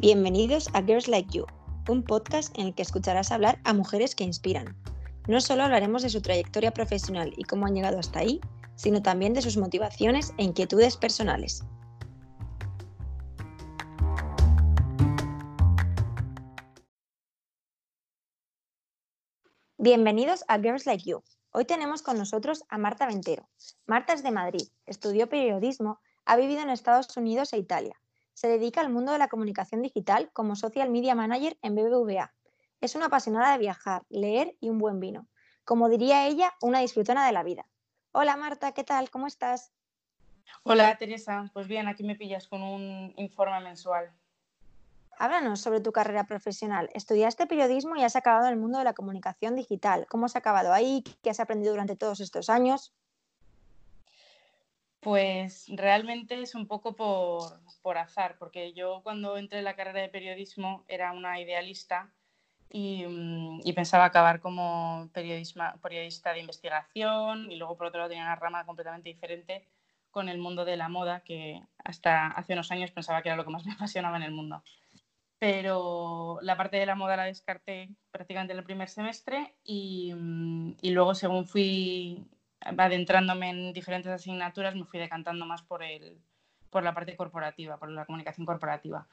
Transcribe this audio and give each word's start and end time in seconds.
Bienvenidos 0.00 0.70
a 0.72 0.80
Girls 0.80 1.08
Like 1.08 1.30
You, 1.30 1.44
un 1.86 2.02
podcast 2.02 2.58
en 2.58 2.68
el 2.68 2.74
que 2.74 2.80
escucharás 2.80 3.30
hablar 3.32 3.60
a 3.64 3.74
mujeres 3.74 4.14
que 4.14 4.24
inspiran. 4.24 4.74
No 5.28 5.42
solo 5.42 5.62
hablaremos 5.62 6.00
de 6.00 6.08
su 6.08 6.22
trayectoria 6.22 6.70
profesional 6.70 7.34
y 7.36 7.44
cómo 7.44 7.66
han 7.66 7.74
llegado 7.74 7.98
hasta 7.98 8.20
ahí, 8.20 8.40
sino 8.76 9.02
también 9.02 9.34
de 9.34 9.42
sus 9.42 9.58
motivaciones 9.58 10.32
e 10.38 10.44
inquietudes 10.44 10.96
personales. 10.96 11.64
Bienvenidos 19.76 20.44
a 20.48 20.58
Girls 20.60 20.86
Like 20.86 21.04
You. 21.04 21.22
Hoy 21.52 21.66
tenemos 21.66 22.00
con 22.00 22.16
nosotros 22.16 22.64
a 22.70 22.78
Marta 22.78 23.06
Ventero. 23.06 23.50
Marta 23.86 24.14
es 24.14 24.22
de 24.22 24.30
Madrid, 24.30 24.66
estudió 24.86 25.28
periodismo, 25.28 26.00
ha 26.24 26.36
vivido 26.36 26.62
en 26.62 26.70
Estados 26.70 27.14
Unidos 27.18 27.52
e 27.52 27.58
Italia 27.58 28.00
se 28.40 28.48
dedica 28.48 28.80
al 28.80 28.88
mundo 28.88 29.12
de 29.12 29.18
la 29.18 29.28
comunicación 29.28 29.82
digital 29.82 30.30
como 30.32 30.56
Social 30.56 30.88
Media 30.88 31.14
Manager 31.14 31.58
en 31.60 31.74
BBVA. 31.74 32.32
Es 32.80 32.94
una 32.94 33.06
apasionada 33.06 33.52
de 33.52 33.58
viajar, 33.58 34.06
leer 34.08 34.56
y 34.60 34.70
un 34.70 34.78
buen 34.78 34.98
vino. 34.98 35.26
Como 35.62 35.90
diría 35.90 36.26
ella, 36.26 36.54
una 36.62 36.78
disfrutona 36.78 37.26
de 37.26 37.32
la 37.32 37.42
vida. 37.42 37.66
Hola 38.12 38.38
Marta, 38.38 38.72
¿qué 38.72 38.82
tal? 38.82 39.10
¿Cómo 39.10 39.26
estás? 39.26 39.74
Hola 40.62 40.96
Teresa, 40.96 41.50
pues 41.52 41.68
bien, 41.68 41.86
aquí 41.86 42.02
me 42.02 42.16
pillas 42.16 42.48
con 42.48 42.62
un 42.62 43.12
informe 43.18 43.60
mensual. 43.60 44.10
Háblanos 45.18 45.60
sobre 45.60 45.82
tu 45.82 45.92
carrera 45.92 46.24
profesional. 46.24 46.88
Estudiaste 46.94 47.46
periodismo 47.46 47.96
y 47.96 48.04
has 48.04 48.16
acabado 48.16 48.46
en 48.46 48.54
el 48.54 48.58
mundo 48.58 48.78
de 48.78 48.84
la 48.84 48.94
comunicación 48.94 49.54
digital. 49.54 50.06
¿Cómo 50.08 50.24
has 50.24 50.34
acabado 50.34 50.72
ahí? 50.72 51.04
¿Qué 51.22 51.28
has 51.28 51.40
aprendido 51.40 51.72
durante 51.72 51.94
todos 51.94 52.20
estos 52.20 52.48
años? 52.48 52.94
Pues 55.00 55.64
realmente 55.68 56.42
es 56.42 56.54
un 56.54 56.66
poco 56.66 56.94
por, 56.94 57.96
azar, 57.96 58.36
porque 58.38 58.74
yo 58.74 59.00
cuando 59.02 59.38
entré 59.38 59.58
en 59.58 59.64
la 59.64 59.74
carrera 59.74 60.02
de 60.02 60.10
periodismo 60.10 60.84
era 60.88 61.12
una 61.12 61.40
idealista 61.40 62.12
y, 62.68 63.06
mm, 63.06 63.62
pensaba 63.74 64.04
acabar 64.04 64.40
como 64.40 65.08
periodista 65.12 66.32
de 66.34 66.40
investigación 66.40 67.50
y 67.50 67.56
luego 67.56 67.78
por 67.78 67.86
otro 67.86 67.98
lado 68.00 68.10
tenía 68.10 68.24
una 68.24 68.36
rama 68.36 68.66
completamente 68.66 69.08
diferente 69.08 69.66
con 70.10 70.28
el 70.28 70.38
mundo 70.38 70.64
de 70.66 70.76
la 70.76 70.88
moda, 70.88 71.20
que 71.20 71.62
hasta 71.82 72.26
hace 72.28 72.52
unos 72.52 72.70
años 72.70 72.90
pensaba 72.90 73.22
que 73.22 73.28
era 73.30 73.36
lo 73.36 73.44
que 73.44 73.50
más 73.50 73.64
me 73.64 73.72
apasionaba 73.74 74.18
en 74.18 74.24
el 74.24 74.32
mundo. 74.32 74.62
Pero 75.38 76.38
la 76.42 76.56
parte 76.58 76.76
de 76.76 76.84
la 76.84 76.94
moda 76.94 77.16
la 77.16 77.24
descarté 77.24 77.88
prácticamente 78.10 78.52
en 78.52 78.58
el 78.58 78.64
primer 78.64 78.90
semestre 78.90 79.54
y, 79.64 80.12
mm, 80.14 80.76
y 80.82 80.90
luego 80.90 81.14
según 81.14 81.46
fui 81.46 82.28
adentrándome 82.60 83.50
en 83.50 83.72
diferentes 83.72 84.12
asignaturas, 84.12 84.74
me 84.74 84.84
fui 84.84 85.00
decantando 85.00 85.46
más 85.46 85.62
por, 85.62 85.82
el, 85.82 86.20
por 86.70 86.82
la 86.82 86.94
parte 86.94 87.16
corporativa, 87.16 87.78
por 87.78 87.90
la 87.90 88.06
comunicación 88.06 88.46
corporativa. 88.46 89.06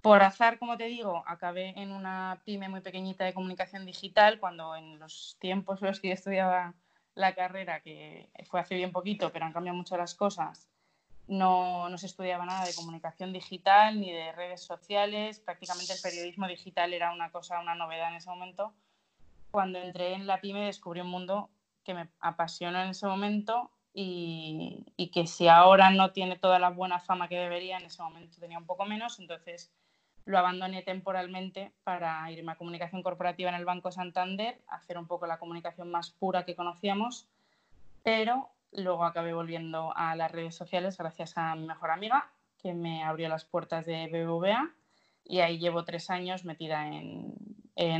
Por 0.00 0.22
azar, 0.22 0.58
como 0.58 0.76
te 0.76 0.84
digo, 0.84 1.22
acabé 1.26 1.74
en 1.80 1.92
una 1.92 2.42
pyme 2.44 2.68
muy 2.68 2.80
pequeñita 2.80 3.24
de 3.24 3.34
comunicación 3.34 3.86
digital 3.86 4.40
cuando 4.40 4.74
en 4.74 4.98
los 4.98 5.36
tiempos 5.38 5.80
en 5.80 5.88
los 5.88 6.00
que 6.00 6.08
yo 6.08 6.14
estudiaba 6.14 6.74
la 7.14 7.34
carrera, 7.34 7.80
que 7.80 8.30
fue 8.48 8.60
hace 8.60 8.74
bien 8.74 8.90
poquito, 8.90 9.30
pero 9.32 9.44
han 9.44 9.52
cambiado 9.52 9.76
mucho 9.76 9.96
las 9.96 10.14
cosas, 10.14 10.72
no, 11.28 11.88
no, 11.88 11.98
se 11.98 12.06
estudiaba 12.06 12.44
nada 12.44 12.64
de 12.64 12.74
comunicación 12.74 13.32
digital 13.32 14.00
ni 14.00 14.12
de 14.12 14.32
redes 14.32 14.62
sociales. 14.62 15.38
Prácticamente 15.40 15.92
el 15.92 16.00
periodismo 16.00 16.48
digital 16.48 16.92
era 16.92 17.12
una 17.12 17.30
cosa, 17.30 17.60
una 17.60 17.74
novedad 17.74 18.10
en 18.10 18.16
ese 18.16 18.28
momento. 18.28 18.74
Cuando 19.50 19.78
entré 19.78 20.14
en 20.14 20.26
la 20.26 20.40
pyme 20.40 20.66
descubrí 20.66 21.00
un 21.00 21.08
mundo 21.08 21.50
que 21.84 21.94
me 21.94 22.08
apasionó 22.20 22.82
en 22.82 22.90
ese 22.90 23.06
momento 23.06 23.70
y, 23.94 24.84
que 25.12 25.26
si 25.26 25.48
ahora 25.48 25.90
no 25.90 26.12
tiene 26.12 26.38
toda 26.38 26.58
la 26.58 26.70
buena 26.70 26.98
fama 26.98 27.28
que 27.28 27.38
debería, 27.38 27.76
en 27.76 27.84
ese 27.84 28.02
momento 28.02 28.38
tenía 28.40 28.58
un 28.58 28.66
poco 28.66 28.86
menos, 28.86 29.18
entonces 29.18 29.70
lo 30.24 30.38
abandoné 30.38 30.82
temporalmente 30.82 31.72
para 31.84 32.30
irme 32.30 32.52
a 32.52 32.56
comunicación 32.56 33.02
corporativa 33.02 33.50
en 33.50 33.56
el 33.56 33.64
Banco 33.64 33.90
Santander, 33.90 34.60
hacer 34.68 34.96
un 34.96 35.06
poco 35.06 35.26
la 35.26 35.38
comunicación 35.38 35.90
más 35.90 36.10
pura 36.10 36.44
que 36.44 36.56
conocíamos, 36.56 37.26
pero 38.02 38.48
luego 38.72 39.04
acabé 39.04 39.34
volviendo 39.34 39.92
a 39.96 40.16
las 40.16 40.30
redes 40.30 40.54
sociales 40.54 40.96
gracias 40.96 41.36
a 41.36 41.54
mi 41.54 41.66
mejor 41.66 41.90
amiga 41.90 42.30
que 42.62 42.72
me 42.72 43.02
abrió 43.02 43.28
las 43.28 43.44
puertas 43.44 43.84
de 43.84 44.06
BBVA 44.06 44.70
y 45.24 45.40
ahí 45.40 45.58
llevo 45.58 45.84
tres 45.84 46.08
años 46.10 46.44
metida 46.44 46.86
en, 46.86 47.34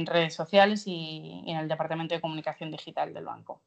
redes 0.07 0.35
sociales 0.35 0.85
y 0.87 1.43
en 1.47 1.57
el 1.57 1.69
departamento 1.69 2.15
de 2.15 2.21
comunicación 2.21 2.71
digital 2.71 3.13
del 3.15 3.25
banco. 3.25 3.61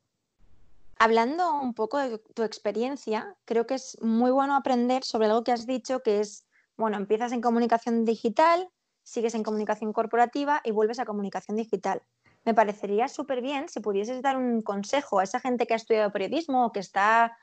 Hablando 0.97 1.59
un 1.59 1.73
poco 1.73 1.97
de 1.97 2.19
tu 2.19 2.43
experiencia, 2.43 3.35
creo 3.45 3.67
que 3.67 3.75
es 3.75 3.97
muy 4.01 4.31
bueno 4.31 4.55
aprender 4.55 5.03
sobre 5.03 5.27
algo 5.27 5.43
que 5.43 5.51
has 5.51 5.67
dicho, 5.67 6.01
que 6.01 6.21
es, 6.21 6.47
bueno, 6.77 6.97
empiezas 6.97 7.33
en 7.33 7.41
comunicación 7.41 8.05
digital, 8.05 8.69
sigues 9.03 9.35
en 9.35 9.43
comunicación 9.43 9.91
corporativa 9.91 10.61
y 10.63 10.71
vuelves 10.71 10.99
a 10.99 11.05
comunicación 11.05 11.57
digital. 11.57 12.01
Me 12.45 12.53
parecería 12.53 13.07
súper 13.07 13.41
bien 13.41 13.67
si 13.67 13.81
pudieses 13.81 14.21
dar 14.21 14.37
un 14.37 14.61
consejo 14.61 15.19
a 15.19 15.23
esa 15.23 15.39
gente 15.39 15.67
que 15.67 15.73
ha 15.73 15.77
estudiado 15.77 16.11
periodismo 16.11 16.65
o 16.65 16.71
que 16.71 16.79
está 16.79 17.37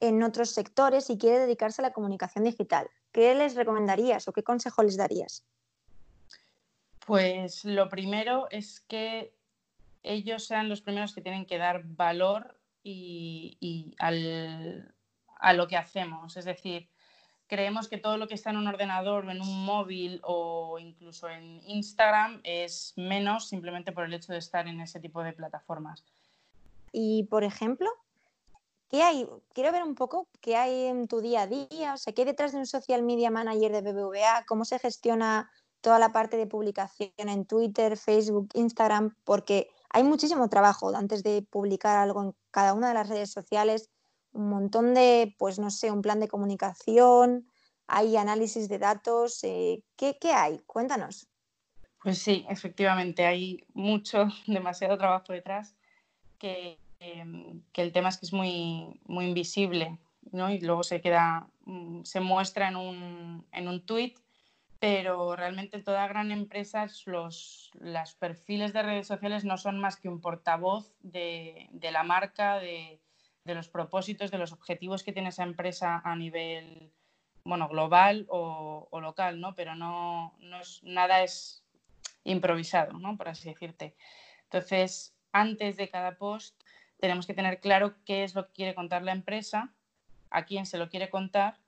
en 0.00 0.22
otros 0.22 0.50
sectores 0.50 1.08
y 1.08 1.16
quiere 1.18 1.38
dedicarse 1.38 1.82
a 1.82 1.84
la 1.84 1.92
comunicación 1.92 2.44
digital. 2.44 2.88
¿Qué 3.12 3.34
les 3.34 3.54
recomendarías 3.54 4.26
o 4.28 4.32
qué 4.32 4.42
consejo 4.42 4.82
les 4.82 4.96
darías? 4.96 5.44
Pues 7.06 7.64
lo 7.64 7.88
primero 7.88 8.48
es 8.50 8.80
que 8.80 9.32
ellos 10.02 10.46
sean 10.46 10.68
los 10.68 10.80
primeros 10.80 11.14
que 11.14 11.22
tienen 11.22 11.46
que 11.46 11.58
dar 11.58 11.84
valor 11.84 12.58
y, 12.86 13.94
a 13.98 15.52
lo 15.52 15.68
que 15.68 15.76
hacemos. 15.76 16.36
Es 16.36 16.44
decir, 16.44 16.88
creemos 17.46 17.88
que 17.88 17.98
todo 17.98 18.16
lo 18.16 18.28
que 18.28 18.34
está 18.34 18.50
en 18.50 18.56
un 18.56 18.68
ordenador 18.68 19.26
o 19.26 19.30
en 19.30 19.40
un 19.40 19.64
móvil 19.64 20.20
o 20.22 20.78
incluso 20.78 21.28
en 21.28 21.60
Instagram 21.66 22.40
es 22.44 22.94
menos 22.96 23.48
simplemente 23.48 23.92
por 23.92 24.04
el 24.04 24.14
hecho 24.14 24.32
de 24.32 24.38
estar 24.38 24.66
en 24.68 24.80
ese 24.80 25.00
tipo 25.00 25.22
de 25.22 25.32
plataformas. 25.32 26.04
Y, 26.92 27.24
por 27.24 27.44
ejemplo, 27.44 27.90
¿qué 28.88 29.02
hay? 29.02 29.28
Quiero 29.52 29.72
ver 29.72 29.82
un 29.82 29.94
poco 29.94 30.28
qué 30.40 30.56
hay 30.56 30.86
en 30.86 31.08
tu 31.08 31.20
día 31.20 31.42
a 31.42 31.46
día, 31.46 31.94
o 31.94 31.96
sea, 31.96 32.12
qué 32.12 32.22
hay 32.22 32.26
detrás 32.26 32.52
de 32.52 32.58
un 32.58 32.66
social 32.66 33.02
media 33.02 33.30
manager 33.30 33.72
de 33.72 33.92
BBVA, 33.92 34.44
cómo 34.46 34.64
se 34.64 34.78
gestiona 34.78 35.50
toda 35.80 35.98
la 35.98 36.12
parte 36.12 36.36
de 36.36 36.46
publicación 36.46 37.12
en 37.16 37.44
Twitter, 37.44 37.96
Facebook, 37.96 38.48
Instagram, 38.54 39.14
porque 39.24 39.70
hay 39.96 40.04
muchísimo 40.04 40.50
trabajo 40.50 40.94
antes 40.94 41.22
de 41.22 41.40
publicar 41.40 41.96
algo 41.96 42.22
en 42.22 42.34
cada 42.50 42.74
una 42.74 42.88
de 42.88 42.94
las 42.94 43.08
redes 43.08 43.32
sociales, 43.32 43.88
un 44.32 44.50
montón 44.50 44.92
de, 44.92 45.34
pues 45.38 45.58
no 45.58 45.70
sé, 45.70 45.90
un 45.90 46.02
plan 46.02 46.20
de 46.20 46.28
comunicación, 46.28 47.46
hay 47.86 48.18
análisis 48.18 48.68
de 48.68 48.78
datos. 48.78 49.42
Eh, 49.42 49.82
¿qué, 49.96 50.18
hay? 50.34 50.58
Cuéntanos. 50.66 51.28
Pues 52.02 52.18
sí, 52.18 52.44
efectivamente, 52.50 53.24
hay 53.24 53.64
mucho, 53.72 54.28
demasiado 54.46 54.98
trabajo 54.98 55.32
detrás, 55.32 55.74
que, 56.38 56.78
em, 57.00 57.62
que 57.72 57.80
el 57.80 57.92
tema 57.92 58.10
es 58.10 58.18
que 58.18 58.26
es 58.26 58.34
muy, 58.34 59.00
muy 59.06 59.24
invisible, 59.24 59.98
¿no? 60.30 60.50
Y 60.50 60.60
luego 60.60 60.82
se 60.82 61.00
queda, 61.00 61.48
mm, 61.64 62.02
se 62.02 62.20
muestra 62.20 62.68
en 62.68 62.76
un, 62.76 63.46
en 63.50 63.66
un 63.66 63.80
tweet 63.86 64.12
pero 64.78 65.36
realmente 65.36 65.82
toda 65.82 66.06
gran 66.06 66.30
empresa, 66.30 66.86
los, 67.06 67.70
perfiles 68.18 68.72
de 68.72 68.82
redes 68.82 69.06
sociales 69.06 69.44
no 69.44 69.56
son 69.56 69.80
más 69.80 69.96
que 69.96 70.08
un 70.08 70.20
portavoz 70.20 70.92
de, 71.00 71.68
la 71.80 72.02
marca, 72.02 72.58
de, 72.58 73.00
los 73.44 73.68
propósitos, 73.68 74.30
de 74.30 74.38
los 74.38 74.52
objetivos 74.52 75.02
que 75.02 75.12
tiene 75.12 75.30
esa 75.30 75.44
empresa 75.44 76.02
a 76.04 76.14
nivel 76.16 76.92
bueno, 77.44 77.68
global 77.68 78.26
o, 78.28 78.88
local, 79.00 79.40
¿no? 79.40 79.54
pero 79.54 79.74
no, 79.74 80.34
es, 80.60 80.82
nada 80.82 81.22
es 81.22 81.62
improvisado, 82.24 82.98
¿no? 82.98 83.16
por 83.16 83.28
así 83.28 83.48
decirte. 83.48 83.94
Entonces, 84.44 85.14
antes 85.32 85.76
de 85.76 85.88
cada 85.88 86.16
post 86.16 86.60
tenemos 86.98 87.26
que 87.26 87.34
tener 87.34 87.60
claro 87.60 87.94
qué 88.04 88.24
es 88.24 88.34
lo 88.34 88.46
que 88.46 88.52
quiere 88.52 88.74
contar 88.74 89.02
la 89.02 89.12
empresa, 89.12 89.72
a 90.30 90.44
quién 90.44 90.66
se 90.66 90.78
lo 90.78 90.88
quiere 90.88 91.08
contar 91.08 91.58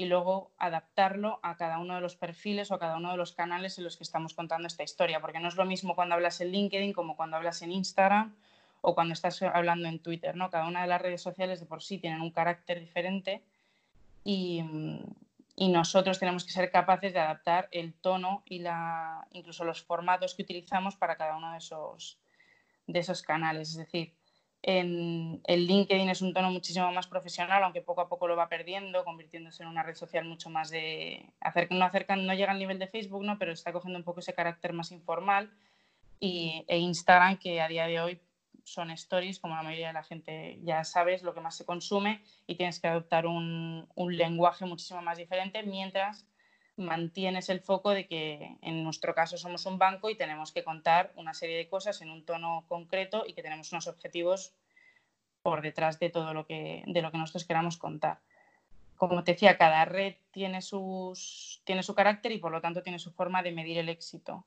y 0.00 0.06
luego 0.06 0.50
adaptarlo 0.56 1.40
a 1.42 1.58
cada 1.58 1.78
uno 1.78 1.94
de 1.94 2.00
los 2.00 2.16
perfiles 2.16 2.70
o 2.70 2.74
a 2.74 2.78
cada 2.78 2.96
uno 2.96 3.10
de 3.10 3.18
los 3.18 3.32
canales 3.32 3.76
en 3.76 3.84
los 3.84 3.98
que 3.98 4.04
estamos 4.04 4.32
contando 4.32 4.66
esta 4.66 4.82
historia, 4.82 5.20
porque 5.20 5.40
no 5.40 5.48
es 5.48 5.56
lo 5.56 5.66
mismo 5.66 5.94
cuando 5.94 6.14
hablas 6.14 6.40
en 6.40 6.52
LinkedIn 6.52 6.94
como 6.94 7.18
cuando 7.18 7.36
hablas 7.36 7.60
en 7.60 7.70
Instagram 7.70 8.34
o 8.80 8.94
cuando 8.94 9.12
estás 9.12 9.42
hablando 9.42 9.88
en 9.88 9.98
Twitter, 9.98 10.36
¿no? 10.36 10.48
Cada 10.48 10.66
una 10.66 10.80
de 10.80 10.86
las 10.86 11.02
redes 11.02 11.20
sociales 11.20 11.60
de 11.60 11.66
por 11.66 11.82
sí 11.82 11.98
tienen 11.98 12.22
un 12.22 12.30
carácter 12.30 12.80
diferente 12.80 13.42
y, 14.24 14.64
nosotros 15.58 16.18
tenemos 16.18 16.46
que 16.46 16.52
ser 16.52 16.70
capaces 16.70 17.12
de 17.12 17.20
adaptar 17.20 17.68
el 17.70 17.92
tono 17.92 18.42
y 18.46 18.60
la, 18.60 19.28
incluso 19.32 19.64
los 19.64 19.82
formatos 19.82 20.34
que 20.34 20.44
utilizamos 20.44 20.96
para 20.96 21.16
cada 21.16 21.36
uno 21.36 21.52
de 21.52 21.58
esos, 21.58 22.18
de 22.86 23.00
esos 23.00 23.20
canales. 23.20 23.72
Es 23.72 23.76
decir, 23.76 24.14
en 24.62 25.40
el 25.44 25.66
LinkedIn 25.66 26.10
es 26.10 26.20
un 26.20 26.34
tono 26.34 26.50
muchísimo 26.50 26.92
más 26.92 27.06
profesional, 27.06 27.62
aunque 27.62 27.80
poco 27.80 28.02
a 28.02 28.08
poco 28.08 28.28
lo 28.28 28.36
va 28.36 28.48
perdiendo, 28.48 29.04
convirtiéndose 29.04 29.62
en 29.62 29.70
una 29.70 29.82
red 29.82 29.94
social 29.94 30.24
mucho 30.26 30.50
más 30.50 30.70
de... 30.70 31.24
no, 31.70 31.84
acercan, 31.84 32.26
no 32.26 32.34
llega 32.34 32.52
al 32.52 32.58
nivel 32.58 32.78
de 32.78 32.86
Facebook, 32.86 33.24
¿no? 33.24 33.38
pero 33.38 33.52
está 33.52 33.72
cogiendo 33.72 33.98
un 33.98 34.04
poco 34.04 34.20
ese 34.20 34.34
carácter 34.34 34.72
más 34.72 34.92
informal. 34.92 35.50
Y, 36.18 36.64
e 36.68 36.78
Instagram, 36.78 37.38
que 37.38 37.62
a 37.62 37.68
día 37.68 37.86
de 37.86 38.00
hoy 38.00 38.20
son 38.64 38.90
stories, 38.90 39.38
como 39.38 39.56
la 39.56 39.62
mayoría 39.62 39.88
de 39.88 39.94
la 39.94 40.02
gente 40.02 40.58
ya 40.62 40.84
sabes, 40.84 41.22
lo 41.22 41.32
que 41.32 41.40
más 41.40 41.56
se 41.56 41.64
consume 41.64 42.22
y 42.46 42.56
tienes 42.56 42.78
que 42.78 42.88
adoptar 42.88 43.26
un, 43.26 43.88
un 43.94 44.16
lenguaje 44.16 44.66
muchísimo 44.66 45.00
más 45.00 45.16
diferente, 45.16 45.62
mientras 45.62 46.26
mantienes 46.80 47.48
el 47.48 47.60
foco 47.60 47.90
de 47.90 48.06
que 48.06 48.56
en 48.62 48.82
nuestro 48.82 49.14
caso 49.14 49.36
somos 49.36 49.66
un 49.66 49.78
banco 49.78 50.10
y 50.10 50.16
tenemos 50.16 50.52
que 50.52 50.64
contar 50.64 51.12
una 51.16 51.34
serie 51.34 51.56
de 51.56 51.68
cosas 51.68 52.00
en 52.02 52.10
un 52.10 52.24
tono 52.24 52.64
concreto 52.68 53.24
y 53.26 53.34
que 53.34 53.42
tenemos 53.42 53.70
unos 53.72 53.86
objetivos 53.86 54.52
por 55.42 55.62
detrás 55.62 55.98
de 55.98 56.10
todo 56.10 56.34
lo 56.34 56.46
que, 56.46 56.82
de 56.86 57.02
lo 57.02 57.10
que 57.10 57.18
nosotros 57.18 57.44
queramos 57.44 57.76
contar. 57.76 58.18
Como 58.96 59.24
te 59.24 59.32
decía, 59.32 59.56
cada 59.56 59.84
red 59.84 60.16
tiene, 60.30 60.60
sus, 60.60 61.62
tiene 61.64 61.82
su 61.82 61.94
carácter 61.94 62.32
y 62.32 62.38
por 62.38 62.52
lo 62.52 62.60
tanto 62.60 62.82
tiene 62.82 62.98
su 62.98 63.12
forma 63.12 63.42
de 63.42 63.52
medir 63.52 63.78
el 63.78 63.88
éxito. 63.88 64.44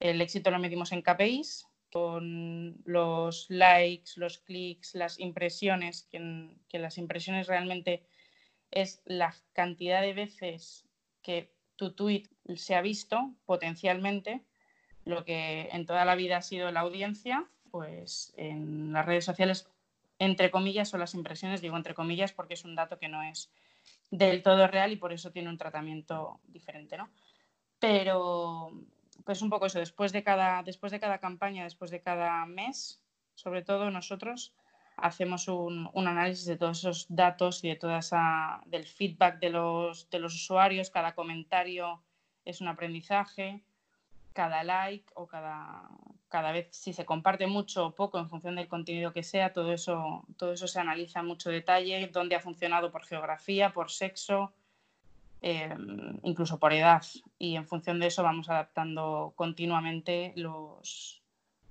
El 0.00 0.20
éxito 0.20 0.50
lo 0.50 0.58
medimos 0.58 0.92
en 0.92 1.02
KPIs, 1.02 1.68
con 1.92 2.76
los 2.84 3.46
likes, 3.48 4.12
los 4.16 4.38
clics, 4.38 4.94
las 4.94 5.18
impresiones, 5.20 6.08
que, 6.10 6.50
que 6.68 6.78
las 6.78 6.98
impresiones 6.98 7.46
realmente 7.46 8.04
es 8.70 9.00
la 9.04 9.34
cantidad 9.52 10.02
de 10.02 10.12
veces 10.12 10.87
que 11.28 11.52
tu 11.76 11.92
tweet 11.92 12.24
se 12.56 12.74
ha 12.74 12.80
visto 12.80 13.34
potencialmente, 13.44 14.46
lo 15.04 15.26
que 15.26 15.68
en 15.72 15.84
toda 15.84 16.06
la 16.06 16.14
vida 16.14 16.38
ha 16.38 16.42
sido 16.42 16.70
la 16.72 16.80
audiencia, 16.80 17.46
pues 17.70 18.32
en 18.38 18.94
las 18.94 19.04
redes 19.04 19.26
sociales, 19.26 19.68
entre 20.18 20.50
comillas, 20.50 20.88
son 20.88 21.00
las 21.00 21.12
impresiones, 21.12 21.60
digo 21.60 21.76
entre 21.76 21.92
comillas 21.92 22.32
porque 22.32 22.54
es 22.54 22.64
un 22.64 22.74
dato 22.74 22.98
que 22.98 23.08
no 23.08 23.22
es 23.22 23.52
del 24.10 24.42
todo 24.42 24.66
real 24.68 24.90
y 24.90 24.96
por 24.96 25.12
eso 25.12 25.30
tiene 25.30 25.50
un 25.50 25.58
tratamiento 25.58 26.40
diferente, 26.44 26.96
¿no? 26.96 27.10
Pero, 27.78 28.70
pues 29.26 29.42
un 29.42 29.50
poco 29.50 29.66
eso, 29.66 29.80
después 29.80 30.12
de 30.12 30.22
cada, 30.22 30.62
después 30.62 30.92
de 30.92 30.98
cada 30.98 31.18
campaña, 31.18 31.64
después 31.64 31.90
de 31.90 32.00
cada 32.00 32.46
mes, 32.46 33.02
sobre 33.34 33.60
todo 33.62 33.90
nosotros 33.90 34.54
hacemos 35.00 35.48
un, 35.48 35.90
análisis 35.94 36.46
de 36.46 36.56
todos 36.56 36.78
esos 36.78 37.06
datos 37.08 37.64
y 37.64 37.68
de 37.68 37.76
toda 37.76 37.98
esa, 37.98 38.60
del 38.66 38.86
feedback 38.86 39.38
de 39.40 39.50
los, 39.50 40.08
de 40.10 40.18
los 40.18 40.34
usuarios. 40.34 40.90
Cada 40.90 41.14
comentario 41.14 42.02
es 42.44 42.60
un 42.60 42.68
aprendizaje, 42.68 43.62
cada 44.32 44.62
like 44.64 45.10
o 45.14 45.26
cada, 45.26 45.88
cada 46.28 46.52
vez 46.52 46.68
si 46.70 46.92
se 46.92 47.04
comparte 47.04 47.46
mucho 47.46 47.86
o 47.86 47.94
poco 47.94 48.18
en 48.18 48.28
función 48.28 48.56
del 48.56 48.68
contenido 48.68 49.12
que 49.12 49.22
sea, 49.22 49.52
todo 49.52 49.72
eso, 49.72 50.24
todo 50.36 50.52
eso 50.52 50.66
se 50.66 50.80
analiza 50.80 51.20
en 51.20 51.26
mucho 51.26 51.50
detalle, 51.50 52.08
dónde 52.12 52.36
ha 52.36 52.40
funcionado 52.40 52.90
por 52.90 53.04
geografía, 53.04 53.72
por 53.72 53.90
sexo, 53.90 54.52
em, 55.40 56.18
incluso 56.22 56.58
por 56.58 56.72
edad. 56.72 57.02
Y 57.38 57.56
en 57.56 57.66
función 57.66 58.00
de 58.00 58.06
eso 58.06 58.22
vamos 58.22 58.48
adaptando 58.48 59.32
continuamente 59.36 60.32
los, 60.36 61.22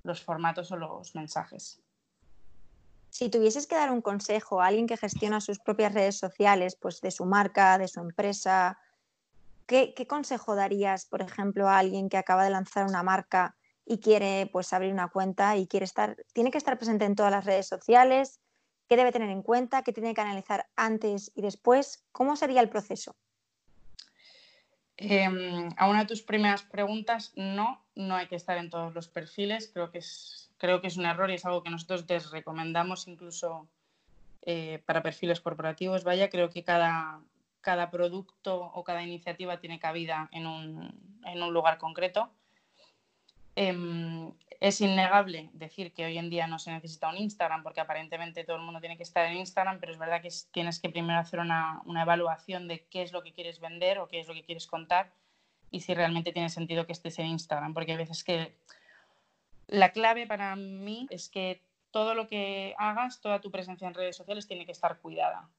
los 0.04 0.22
formatos 0.22 0.72
o 0.72 0.78
los 0.78 1.16
mensajes. 1.16 1.82
Si 3.10 3.30
tuvieses 3.30 3.68
que 3.68 3.76
dar 3.76 3.92
un 3.92 4.02
consejo 4.02 4.62
a 4.62 4.68
alguien 4.68 4.88
que 4.88 4.98
gestiona 4.98 5.42
sus 5.42 5.60
propias 5.60 5.94
redes 5.94 6.18
sociales, 6.18 6.76
pues 6.76 7.02
de 7.02 7.12
su 7.12 7.26
marca, 7.26 7.78
de 7.78 7.88
su 7.88 8.00
empresa, 8.00 8.78
¿qué, 9.66 9.94
consejo 10.08 10.56
darías, 10.56 11.06
por 11.06 11.22
ejemplo, 11.22 11.68
a 11.68 11.80
alguien 11.80 12.10
que 12.10 12.18
acaba 12.18 12.44
de 12.44 12.52
lanzar 12.52 12.86
una 12.86 13.04
marca 13.04 13.56
y 13.86 14.00
quiere 14.00 14.50
pues 14.52 14.74
abrir 14.74 14.94
una 14.94 15.08
cuenta 15.08 15.58
y 15.58 15.68
quiere 15.68 15.86
estar, 15.86 16.18
tiene 16.34 16.52
que 16.52 16.58
estar 16.58 16.78
presente 16.78 17.06
en 17.06 17.16
todas 17.16 17.32
las 17.32 17.46
redes 17.46 17.68
sociales? 17.68 18.40
¿Qué 18.88 18.96
debe 18.96 19.12
tener 19.12 19.30
en 19.30 19.42
cuenta? 19.42 19.84
¿Qué 19.84 19.94
tiene 19.94 20.14
que 20.14 20.22
analizar 20.22 20.68
antes 20.76 21.32
y 21.36 21.42
después? 21.42 22.06
¿Cómo 22.12 22.36
sería 22.36 22.62
el 22.62 22.70
proceso? 22.70 23.16
Em, 24.98 25.70
a 25.78 25.90
una 25.90 26.00
de 26.00 26.06
tus 26.08 26.24
primeras 26.24 26.64
preguntas, 26.64 27.32
no, 27.36 27.86
no 27.96 28.16
hay 28.16 28.28
que 28.28 28.36
estar 28.36 28.58
en 28.58 28.70
todos 28.70 28.96
los 28.96 29.08
perfiles. 29.08 29.70
Creo 29.72 29.92
que 29.92 30.00
es 30.00 30.47
creo 30.58 30.82
que 30.82 30.88
es 30.88 30.98
un 30.98 31.06
error 31.06 31.30
y 31.30 31.36
es 31.36 31.46
algo 31.46 31.64
que 31.64 31.70
nosotros 31.70 32.06
les 32.08 32.32
recomendamos 32.32 33.08
incluso 33.08 33.68
eh, 34.44 34.82
para 34.86 35.04
perfiles 35.04 35.42
corporativos. 35.42 36.04
Vaya, 36.04 36.30
creo 36.30 36.50
que 36.50 36.64
cada, 36.64 37.22
cada 37.62 37.90
producto 37.92 38.72
o 38.74 38.84
cada 38.84 39.04
iniciativa 39.04 39.60
tiene 39.60 39.80
cabida 39.80 40.30
en 40.32 40.48
un, 40.48 41.20
en 41.26 41.44
un 41.44 41.54
lugar 41.54 41.78
concreto. 41.78 42.32
Em, 43.56 44.32
es 44.60 44.82
innegable 44.82 45.50
decir 45.54 45.92
que 45.92 46.06
hoy 46.06 46.18
en 46.18 46.30
día 46.30 46.48
no 46.48 46.60
se 46.60 46.72
necesita 46.72 47.10
un 47.10 47.18
Instagram 47.18 47.64
porque 47.64 47.82
aparentemente 47.82 48.44
todo 48.44 48.58
el 48.58 48.62
mundo 48.62 48.80
tiene 48.80 48.98
que 48.98 49.04
estar 49.04 49.26
en 49.26 49.38
Instagram, 49.38 49.80
pero 49.80 49.92
es 49.92 49.98
verdad 49.98 50.22
que 50.22 50.30
tienes 50.52 50.80
que 50.80 50.90
primero 50.90 51.20
hacer 51.20 51.40
una, 51.40 51.82
una, 51.86 52.04
evaluación 52.04 52.68
de 52.68 52.86
qué 52.86 53.02
es 53.02 53.12
lo 53.12 53.24
que 53.24 53.34
quieres 53.34 53.60
vender 53.60 53.98
o 54.00 54.08
qué 54.08 54.20
es 54.20 54.28
lo 54.28 54.34
que 54.34 54.44
quieres 54.44 54.68
contar 54.68 55.12
y 55.72 55.82
si 55.82 55.94
realmente 55.94 56.32
tiene 56.32 56.50
sentido 56.50 56.86
que 56.86 56.94
estés 56.94 57.20
en 57.20 57.28
Instagram, 57.28 57.74
porque 57.74 57.92
hay 57.92 57.98
veces 57.98 58.24
que 58.24 58.56
la 59.68 59.92
clave 59.92 60.28
para 60.28 60.56
mí 60.56 61.08
es 61.10 61.30
que 61.30 61.62
todo 61.92 62.16
lo 62.16 62.28
que 62.28 62.76
hagas, 62.78 63.22
toda 63.22 63.42
tu 63.42 63.52
presencia 63.52 63.88
en 63.88 63.94
redes 63.94 64.16
sociales 64.16 64.48
tiene 64.48 64.66
que 64.66 64.72
estar 64.72 65.00
cuidada. 65.00 65.50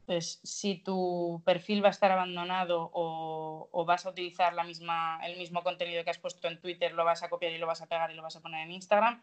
Entonces, 0.00 0.40
si 0.42 0.76
tu 0.76 1.42
perfil 1.44 1.84
va 1.84 1.88
a 1.88 1.90
estar 1.90 2.10
abandonado 2.10 2.90
o, 2.94 3.84
vas 3.86 4.06
a 4.06 4.10
utilizar 4.10 4.54
el 4.54 5.38
mismo 5.38 5.62
contenido 5.62 6.02
que 6.04 6.10
has 6.10 6.18
puesto 6.18 6.48
en 6.48 6.60
Twitter, 6.60 6.92
lo 6.92 7.04
vas 7.04 7.22
a 7.22 7.28
copiar 7.28 7.52
y 7.52 7.58
lo 7.58 7.66
vas 7.66 7.82
a 7.82 7.86
pegar 7.86 8.10
y 8.10 8.14
lo 8.14 8.22
vas 8.22 8.36
a 8.36 8.40
poner 8.40 8.62
en 8.62 8.72
Instagram, 8.72 9.22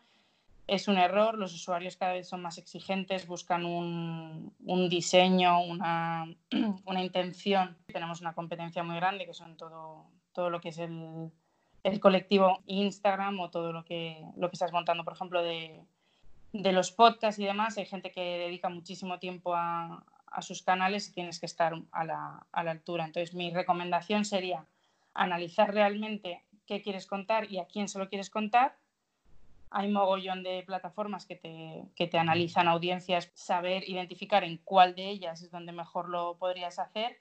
es 0.67 0.87
un 0.87 0.97
error. 0.97 1.37
Los 1.37 1.53
usuarios 1.53 1.97
cada 1.97 2.13
vez 2.13 2.27
son 2.27 2.41
más 2.41 2.57
exigentes, 2.57 3.27
buscan 3.27 3.65
un, 3.65 4.89
diseño, 4.89 5.61
una, 5.61 6.25
una, 6.85 7.03
intención. 7.03 7.77
Tenemos 7.87 8.21
una 8.21 8.33
competencia 8.33 8.83
muy 8.83 8.95
grande 8.95 9.25
que 9.25 9.33
son 9.33 9.57
todo, 9.57 10.07
todo 10.33 10.49
lo 10.49 10.61
que 10.61 10.69
es 10.69 10.77
el, 10.77 11.31
el 11.85 11.99
colectivo 11.99 12.63
Instagram 12.65 13.39
o 13.39 13.51
todo 13.51 13.71
lo 13.71 13.85
que, 13.85 14.25
lo 14.37 14.49
que 14.49 14.55
estás 14.55 14.71
montando, 14.71 15.03
por 15.03 15.13
ejemplo, 15.13 15.43
de, 15.43 15.83
los 16.51 16.91
podcasts 16.91 17.39
y 17.39 17.45
demás. 17.45 17.77
Hay 17.77 17.85
gente 17.85 18.11
que 18.11 18.39
dedica 18.39 18.69
muchísimo 18.69 19.19
tiempo 19.19 19.53
a, 19.53 20.03
sus 20.41 20.63
canales 20.63 21.07
y 21.07 21.13
tienes 21.13 21.39
que 21.39 21.45
estar 21.45 21.73
a 21.91 22.03
la, 22.03 22.47
altura. 22.51 23.05
Entonces, 23.05 23.35
mi 23.35 23.51
recomendación 23.51 24.25
sería 24.25 24.65
analizar 25.13 25.73
realmente 25.73 26.43
qué 26.65 26.81
quieres 26.81 27.05
contar 27.05 27.51
y 27.51 27.59
a 27.59 27.65
quién 27.65 27.87
se 27.87 27.99
lo 27.99 28.09
quieres 28.09 28.31
contar. 28.31 28.75
Hay 29.69 29.87
mogollón 29.87 30.41
de 30.41 30.63
plataformas 30.65 31.27
que 31.27 31.35
te, 31.35 31.83
que 31.95 32.07
te 32.07 32.17
analizan 32.17 32.67
audiencias, 32.67 33.31
saber 33.35 33.87
identificar 33.87 34.43
en 34.43 34.57
cuál 34.57 34.95
de 34.95 35.07
ellas 35.07 35.43
es 35.43 35.51
donde 35.51 35.71
mejor 35.71 36.09
lo 36.09 36.37
podrías 36.39 36.79
hacer 36.79 37.19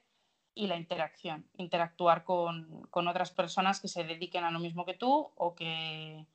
y 0.55 0.67
la 0.67 0.77
interacción, 0.77 1.45
interactuar 1.57 2.23
con, 2.23 2.87
otras 2.91 3.31
personas 3.31 3.81
que 3.81 3.89
se 3.89 4.05
dediquen 4.05 4.45
a 4.45 4.51
lo 4.51 4.59
mismo 4.59 4.85
que 4.85 4.93
tú 4.93 5.29
o 5.35 5.53
que, 5.53 6.25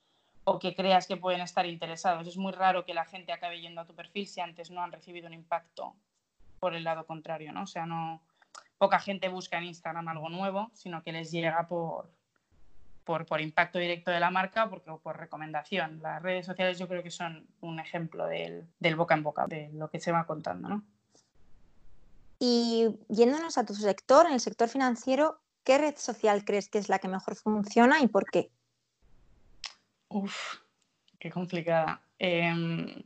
o 0.44 0.58
que 0.58 0.74
creas 0.74 1.06
que 1.06 1.16
pueden 1.16 1.40
estar 1.40 1.64
interesados. 1.64 2.28
Es 2.28 2.36
muy 2.36 2.52
raro 2.52 2.84
que 2.84 2.92
la 2.92 3.06
gente 3.06 3.32
acabe 3.32 3.60
yendo 3.60 3.80
a 3.80 3.86
tu 3.86 3.94
perfil 3.94 4.26
si 4.26 4.40
antes 4.40 4.70
no 4.70 4.82
han 4.82 4.92
recibido 4.92 5.26
un 5.26 5.34
impacto 5.34 5.96
por 6.60 6.74
el 6.74 6.84
lado 6.84 7.06
contrario, 7.06 7.52
¿no? 7.52 7.62
O 7.62 7.66
sea, 7.66 7.86
no 7.86 8.22
poca 8.76 8.98
gente 8.98 9.28
busca 9.28 9.56
en 9.56 9.64
Instagram 9.64 10.08
algo 10.08 10.28
nuevo, 10.28 10.70
sino 10.74 11.02
que 11.02 11.12
les 11.12 11.30
llega 11.30 11.66
por, 11.66 12.10
por, 13.04 13.24
por 13.24 13.40
impacto 13.40 13.78
directo 13.78 14.10
de 14.10 14.20
la 14.20 14.30
marca 14.30 14.68
porque, 14.68 14.90
o 14.90 14.98
por 14.98 15.16
recomendación. 15.16 16.00
Las 16.02 16.22
redes 16.22 16.44
sociales 16.44 16.78
yo 16.78 16.88
creo 16.88 17.02
que 17.02 17.10
son 17.10 17.46
un 17.60 17.80
ejemplo 17.80 18.26
del, 18.26 18.68
del 18.78 18.96
boca 18.96 19.14
en 19.14 19.22
boca, 19.22 19.46
de 19.46 19.70
lo 19.72 19.88
que 19.88 19.98
se 19.98 20.12
va 20.12 20.26
contando, 20.26 20.68
¿no? 20.68 20.84
Y 22.42 22.88
yéndonos 23.10 23.58
a 23.58 23.66
tu 23.66 23.74
sector, 23.74 24.26
en 24.26 24.32
el 24.32 24.40
sector 24.40 24.66
financiero, 24.66 25.42
¿qué 25.62 25.76
red 25.76 25.94
social 25.98 26.42
crees 26.42 26.70
que 26.70 26.78
es 26.78 26.88
la 26.88 26.98
que 26.98 27.06
mejor 27.06 27.36
funciona 27.36 28.00
y 28.00 28.08
por 28.08 28.24
qué? 28.30 28.50
Uf, 30.08 30.56
qué 31.18 31.30
complicada. 31.30 32.00
Em, 32.18 33.02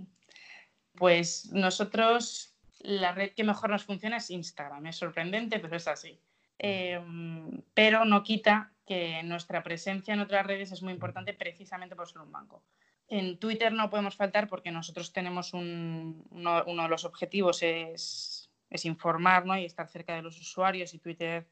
pues 0.95 1.51
nosotros, 1.53 2.55
la 2.79 3.11
red 3.11 3.33
que 3.33 3.43
mejor 3.43 3.71
nos 3.71 3.83
funciona 3.83 4.19
es 4.19 4.31
Instagram. 4.31 4.87
Es 4.87 4.97
sorprendente, 4.97 5.59
pero 5.59 5.77
es 5.77 5.89
así. 5.89 6.21
Em, 6.59 7.61
pero 7.75 8.05
no 8.05 8.23
quita 8.23 8.73
que 8.87 9.21
nuestra 9.25 9.65
presencia 9.65 10.15
en 10.15 10.21
otras 10.21 10.47
redes 10.47 10.71
es 10.71 10.81
muy 10.81 10.93
importante 10.93 11.35
precisamente 11.35 11.97
por 11.97 12.07
ser 12.09 12.23
un 12.23 12.31
banco. 12.31 12.63
En 13.09 13.39
Twitter 13.39 13.73
no 13.73 13.91
podemos 13.91 14.15
faltar 14.15 14.49
porque 14.49 14.71
nosotros 14.71 15.13
tenemos 15.13 15.53
uno 15.55 16.23
de 16.31 16.89
los 16.89 17.05
objetivos 17.05 17.65
es 17.65 18.44
es 18.75 18.85
informar 18.85 19.45
y 19.61 19.65
estar 19.65 19.87
cerca 19.87 20.17
de 20.17 20.23
los 20.23 20.41
usuarios 20.41 20.95
y 20.95 20.99
Twitter 20.99 21.47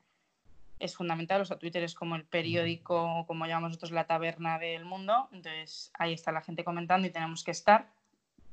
es 0.80 0.96
fundamental. 0.96 1.40
O 1.40 1.44
sea, 1.44 1.56
Twitter 1.56 1.84
es 1.84 1.94
como 1.94 2.16
el 2.16 2.24
periódico, 2.24 3.24
como 3.28 3.46
llamamos 3.46 3.70
nosotros, 3.70 3.92
la 3.92 4.08
taberna 4.08 4.58
del 4.58 4.84
mundo. 4.84 5.28
Entonces 5.30 5.92
ahí 5.94 6.14
está 6.14 6.32
la 6.32 6.40
gente 6.40 6.64
comentando 6.64 7.06
y 7.06 7.12
tenemos 7.12 7.44
que 7.44 7.52
estar. 7.52 7.86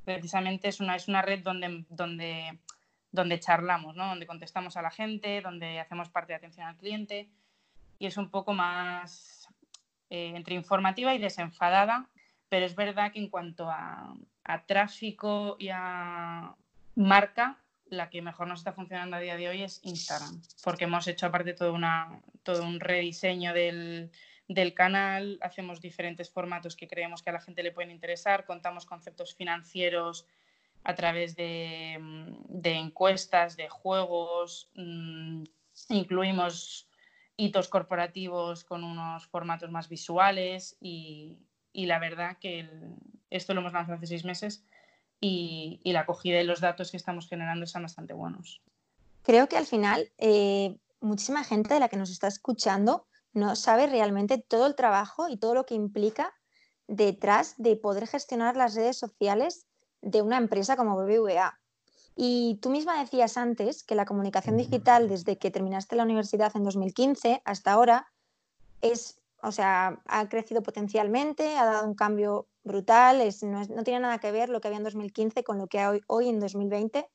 Precisamente 0.05 0.67
es 0.67 0.79
una, 0.79 0.95
es 0.95 1.07
una 1.07 1.23
red 1.23 1.41
donde, 1.41 1.83
donde, 1.89 2.59
donde 3.11 3.39
charlamos, 3.39 3.95
¿no? 3.95 4.05
donde 4.05 4.27
contestamos 4.27 4.77
a 4.77 4.83
la 4.83 4.91
gente, 4.91 5.41
donde 5.41 5.79
hacemos 5.79 6.09
parte 6.09 6.33
de 6.33 6.37
atención 6.37 6.67
al 6.67 6.77
cliente 6.77 7.27
y 7.97 8.05
es 8.05 8.17
un 8.17 8.29
poco 8.29 8.53
más 8.53 9.49
eh, 10.11 10.33
entre 10.35 10.53
informativa 10.53 11.15
y 11.15 11.17
desenfadada, 11.17 12.07
pero 12.49 12.67
es 12.67 12.75
verdad 12.75 13.11
que 13.11 13.19
en 13.19 13.29
cuanto 13.29 13.67
a, 13.67 14.13
a 14.43 14.65
tráfico 14.67 15.55
y 15.57 15.69
a 15.69 16.53
marca, 16.95 17.57
la 17.89 18.09
que 18.09 18.21
mejor 18.21 18.47
nos 18.47 18.59
está 18.59 18.73
funcionando 18.73 19.17
a 19.17 19.19
día 19.19 19.35
de 19.35 19.49
hoy 19.49 19.63
es 19.63 19.79
Instagram, 19.83 20.41
porque 20.63 20.85
hemos 20.85 21.07
hecho 21.07 21.25
aparte 21.25 21.53
todo, 21.53 21.73
una, 21.73 22.21
todo 22.43 22.63
un 22.63 22.79
rediseño 22.79 23.53
del, 23.53 24.11
canal, 24.75 25.37
hacemos 25.41 25.81
diferentes 25.81 26.29
formatos 26.29 26.75
que 26.75 26.87
creemos 26.87 27.21
que 27.21 27.29
a 27.29 27.33
la 27.33 27.41
gente 27.41 27.63
le 27.63 27.71
pueden 27.71 27.91
interesar, 27.91 28.45
contamos 28.45 28.85
conceptos 28.85 29.35
financieros 29.35 30.25
a 30.83 30.95
través 30.95 31.35
de, 31.35 31.99
encuestas, 32.63 33.57
de 33.57 33.69
juegos, 33.69 34.69
mm, 34.75 35.43
incluimos 35.89 36.87
hitos 37.37 37.69
corporativos 37.69 38.63
con 38.63 38.83
unos 38.83 39.27
formatos 39.27 39.71
más 39.71 39.87
visuales 39.87 40.77
y, 40.79 41.39
la 41.73 41.99
verdad 41.99 42.37
que 42.39 42.69
esto 43.29 43.53
lo 43.53 43.61
hemos 43.61 43.73
lanzado 43.73 43.97
hace 43.97 44.07
seis 44.07 44.25
meses 44.25 44.65
y, 45.21 45.81
la 45.85 46.01
acogida 46.01 46.41
y 46.41 46.45
los 46.45 46.61
datos 46.61 46.91
que 46.91 46.97
estamos 46.97 47.27
generando 47.27 47.65
están 47.65 47.83
bastante 47.83 48.13
buenos. 48.13 48.61
Creo 49.23 49.47
que 49.47 49.57
al 49.57 49.65
final 49.65 50.11
eh, 50.17 50.77
muchísima 51.01 51.43
gente 51.43 51.73
de 51.73 51.79
la 51.79 51.89
que 51.89 51.97
nos 51.97 52.09
está 52.09 52.27
escuchando 52.27 53.05
no 53.33 53.55
sabe 53.55 53.87
realmente 53.87 54.37
todo 54.37 54.65
el 54.65 54.75
trabajo 54.75 55.29
y 55.29 55.37
todo 55.37 55.53
lo 55.53 55.65
que 55.65 55.75
implica 55.75 56.33
detrás 56.87 57.55
de 57.57 57.75
poder 57.75 58.07
gestionar 58.07 58.57
las 58.57 58.75
redes 58.75 58.97
sociales 58.97 59.67
de 60.01 60.21
una 60.21 60.37
empresa 60.37 60.75
como 60.75 60.95
BBVA. 60.95 61.59
Y 62.15 62.59
tú 62.61 62.69
misma 62.69 62.99
decías 62.99 63.37
antes 63.37 63.83
que 63.83 63.95
la 63.95 64.05
comunicación 64.05 64.57
digital 64.57 65.07
desde 65.07 65.37
que 65.37 65.51
terminaste 65.51 65.95
la 65.95 66.03
universidad 66.03 66.51
en 66.55 66.63
2015 66.63 67.41
hasta 67.45 67.71
ahora 67.71 68.07
es, 68.81 69.21
o 69.41 69.51
sea, 69.51 70.01
ha 70.05 70.27
crecido 70.27 70.63
potencialmente, 70.63 71.57
ha 71.57 71.65
dado 71.65 71.87
un 71.87 71.95
cambio 71.95 72.47
brutal, 72.69 73.21
no, 73.41 73.83
tiene 73.83 73.99
nada 73.99 74.19
que 74.19 74.31
ver 74.31 74.49
lo 74.49 74.61
que 74.61 74.67
había 74.67 74.77
en 74.77 74.83
2015 74.83 75.43
con 75.43 75.57
lo 75.57 75.67
que 75.67 75.79
hay 75.79 75.87
hoy, 75.87 76.01
hoy 76.07 76.29
en 76.29 76.39
2020. 76.39 77.05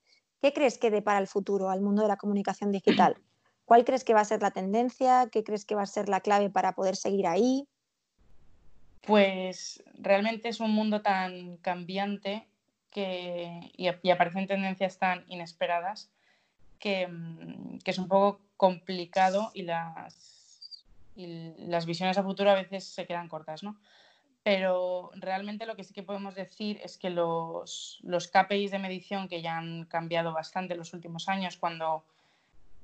¿Qué 0.43 0.53
crees 0.53 0.79
que 0.79 0.91
depara 0.91 1.21
el 1.21 1.29
futuro 1.29 1.71
al 1.71 1.81
mundo 1.81 2.03
de 2.03 2.09
la 2.09 2.17
comunicación 2.17 2.73
digital? 2.73 3.17
¿Cuál 3.65 3.85
crees 3.85 4.05
que 4.05 4.15
va 4.15 4.21
a 4.21 4.25
ser 4.27 4.43
la 4.43 4.51
tendencia? 4.51 5.29
¿Qué 5.31 5.45
crees 5.45 5.65
que 5.65 5.77
va 5.77 5.83
a 5.83 5.87
ser 5.87 6.09
la 6.09 6.21
clave 6.21 6.51
para 6.51 6.75
poder 6.75 6.97
seguir 6.97 7.27
ahí? 7.27 7.67
Pues 9.07 9.83
realmente 9.95 10.49
es 10.49 10.61
un 10.61 10.73
mundo 10.73 11.03
tan 11.03 11.57
cambiante 11.59 12.49
que, 12.91 13.73
y, 13.77 14.11
aparecen 14.11 14.47
tendencias 14.47 14.99
tan 14.99 15.25
inesperadas 15.29 16.11
que, 16.79 17.07
mm, 17.07 17.79
que, 17.79 17.91
es 17.93 17.99
un 17.99 18.09
poco 18.09 18.41
complicado 18.57 19.51
y 19.55 19.63
las, 19.63 20.85
y 21.15 21.55
las 21.59 21.87
visiones 21.87 22.19
a 22.19 22.23
futuro 22.25 22.51
a 22.51 22.55
veces 22.55 22.85
se 22.85 23.07
quedan 23.07 23.29
cortas, 23.29 23.63
¿no? 23.63 23.79
Pero 24.45 25.11
realmente 25.15 25.65
lo 25.65 25.75
que 25.75 25.85
sí 25.85 25.95
que 25.95 26.03
podemos 26.03 26.35
decir 26.35 26.79
es 26.85 26.99
que 26.99 27.09
los, 27.09 27.99
los 28.03 28.29
KPIs 28.29 28.71
de 28.71 28.79
medición 28.79 29.27
que 29.27 29.41
ya 29.41 29.57
han 29.57 29.87
cambiado 29.87 30.35
bastante 30.35 30.75
en 30.75 30.79
los 30.79 30.93
últimos 30.93 31.31
años, 31.31 31.57
cuando 31.57 32.05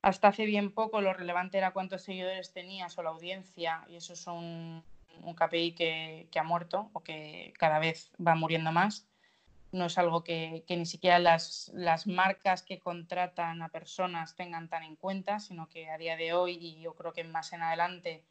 hasta 0.01 0.29
hace 0.29 0.47
bien 0.47 0.73
poco 0.73 1.03
lo 1.03 1.13
relevante 1.13 1.59
era 1.59 1.73
cuántos 1.73 2.03
seguidores 2.03 2.55
tenías 2.55 2.97
o 2.97 3.03
la 3.03 3.11
audiencia, 3.11 3.85
y 3.91 3.97
eso 3.97 4.15
es 4.15 4.27
un, 4.27 4.83
KPI 5.37 5.73
que, 5.73 6.29
que, 6.31 6.39
ha 6.39 6.45
muerto 6.45 6.89
o 6.95 7.01
que 7.01 7.53
cada 7.59 7.79
vez 7.79 8.11
va 8.27 8.35
muriendo 8.35 8.73
más. 8.73 9.07
No 9.71 9.85
es 9.85 9.99
algo 9.99 10.25
que, 10.25 10.65
que 10.67 10.79
ni 10.79 10.87
siquiera 10.87 11.19
las, 11.19 11.71
las, 11.75 12.07
marcas 12.07 12.63
que 12.63 12.79
contratan 12.79 13.61
a 13.61 13.69
personas 13.69 14.35
tengan 14.35 14.71
tan 14.71 14.83
en 14.83 14.97
cuenta, 14.97 15.41
sino 15.41 15.69
que 15.69 15.91
a 15.91 15.99
día 15.99 16.17
de 16.17 16.33
hoy, 16.33 16.57
y 16.59 16.81
yo 16.81 16.95
creo 16.95 17.13
que 17.13 17.23
más 17.23 17.53
en 17.53 17.61
adelante, 17.63 18.25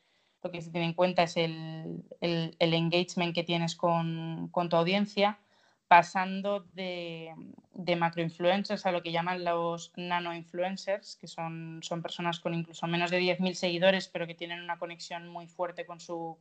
lo 0.44 0.52
que 0.52 0.62
se 0.62 0.72
tiene 0.72 0.88
en 0.88 0.94
cuenta 0.94 1.24
es 1.24 1.38
el, 1.38 2.04
el, 2.22 2.74
engagement 2.74 3.36
que 3.36 3.44
tienes 3.44 3.76
con, 3.76 4.50
con 4.52 4.70
tu 4.70 4.76
audiencia 4.76 5.40
pasando 5.88 6.62
de, 6.74 7.34
de 7.74 7.96
macroinfluencers 7.96 8.86
a 8.86 8.92
lo 8.92 9.02
que 9.02 9.12
llaman 9.12 9.44
los 9.44 9.92
nanoinfluencers, 9.98 11.16
que 11.16 11.28
son, 11.28 11.80
son 11.82 12.04
personas 12.04 12.40
con 12.40 12.54
incluso 12.54 12.86
menos 12.86 13.10
de 13.10 13.20
10.000 13.20 13.54
seguidores, 13.54 14.08
pero 14.08 14.28
que 14.28 14.36
tienen 14.36 14.62
una 14.62 14.78
conexión 14.78 15.28
muy 15.28 15.48
fuerte 15.48 15.88
con 15.88 16.00
su, 16.00 16.38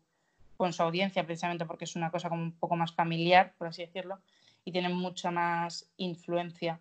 con 0.58 0.74
su 0.74 0.82
audiencia, 0.82 1.24
precisamente 1.24 1.64
porque 1.64 1.86
es 1.86 1.96
una 1.96 2.10
cosa 2.10 2.28
como 2.28 2.42
un 2.42 2.52
poco 2.52 2.76
más 2.76 2.92
familiar, 2.92 3.54
por 3.56 3.68
así 3.68 3.82
decirlo, 3.82 4.20
y 4.64 4.72
tienen 4.72 4.94
mucha 4.94 5.30
más 5.30 5.90
influencia 5.96 6.78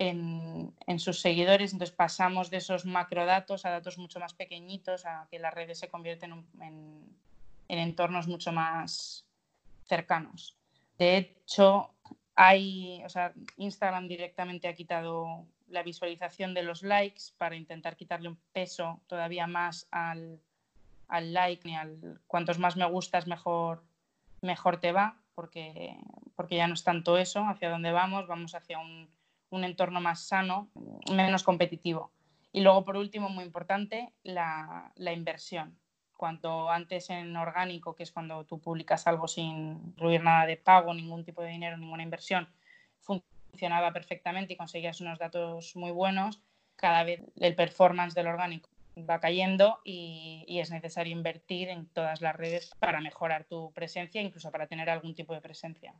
en, 0.00 0.98
sus 0.98 1.20
seguidores. 1.20 1.72
Entonces 1.72 1.94
pasamos 1.94 2.50
de 2.50 2.58
esos 2.58 2.84
macrodatos 2.84 3.64
a 3.64 3.70
datos 3.70 3.98
mucho 3.98 4.20
más 4.20 4.32
pequeñitos, 4.32 5.04
a 5.06 5.26
que 5.30 5.38
las 5.38 5.52
redes 5.52 5.78
se 5.78 5.88
convierten 5.88 6.44
en, 6.60 7.04
en 7.68 7.78
entornos 7.78 8.28
mucho 8.28 8.52
más 8.52 9.26
cercanos. 9.84 10.56
De 10.98 11.16
hecho, 11.16 11.90
hay, 12.36 13.02
o 13.04 13.08
sea, 13.08 13.32
Instagram 13.56 14.06
directamente 14.06 14.68
ha 14.68 14.74
quitado 14.74 15.44
la 15.68 15.82
visualización 15.82 16.54
de 16.54 16.62
los 16.62 16.82
likes 16.82 17.32
para 17.36 17.56
intentar 17.56 17.96
quitarle 17.96 18.28
un 18.28 18.38
peso 18.52 19.00
todavía 19.06 19.46
más 19.46 19.88
al, 19.90 20.40
al 21.08 21.32
like 21.32 21.66
ni 21.66 21.76
al 21.76 22.20
cuantos 22.26 22.58
más 22.58 22.76
me 22.76 22.86
gustas 22.86 23.26
mejor, 23.26 23.82
mejor 24.40 24.80
te 24.80 24.92
va, 24.92 25.16
porque, 25.34 25.96
porque 26.36 26.56
ya 26.56 26.68
no 26.68 26.74
es 26.74 26.84
tanto 26.84 27.18
eso, 27.18 27.44
hacia 27.44 27.70
dónde 27.70 27.92
vamos, 27.92 28.26
vamos 28.26 28.54
hacia 28.54 28.78
un, 28.78 29.08
un 29.50 29.64
entorno 29.64 30.00
más 30.00 30.26
sano, 30.26 30.70
menos 31.10 31.42
competitivo. 31.42 32.12
Y 32.52 32.60
luego, 32.60 32.84
por 32.84 32.96
último, 32.96 33.28
muy 33.28 33.44
importante, 33.44 34.12
la, 34.22 34.92
inversión 34.96 35.78
cuanto 36.16 36.68
antes 36.68 37.10
en 37.10 37.36
orgánico, 37.36 37.94
que 37.94 38.02
es 38.02 38.10
cuando 38.10 38.44
tú 38.44 38.58
publicas 38.60 39.06
algo 39.06 39.28
sin 39.28 39.80
incluir 39.86 40.20
nada 40.22 40.46
de 40.46 40.56
pago, 40.56 40.92
ningún 40.92 41.24
tipo 41.24 41.42
de 41.42 41.50
dinero, 41.50 41.76
ninguna 41.76 42.02
inversión, 42.02 42.48
funcionaba 42.98 43.92
perfectamente 43.92 44.54
y 44.54 44.56
conseguías 44.56 45.00
unos 45.00 45.20
datos 45.20 45.76
muy 45.76 45.92
buenos, 45.92 46.42
cada 46.74 47.04
vez 47.04 47.22
el 47.36 47.54
performance 47.54 48.14
del 48.14 48.26
orgánico 48.26 48.68
va 49.08 49.20
cayendo 49.20 49.80
y, 49.84 50.44
es 50.48 50.70
necesario 50.70 51.12
invertir 51.12 51.68
en 51.68 51.86
todas 51.86 52.20
las 52.20 52.34
redes 52.34 52.72
para 52.78 53.00
mejorar 53.00 53.44
tu 53.44 53.72
presencia, 53.72 54.20
incluso 54.20 54.50
para 54.50 54.66
tener 54.66 54.90
algún 54.90 55.14
tipo 55.14 55.34
de 55.34 55.40
presencia. 55.40 55.94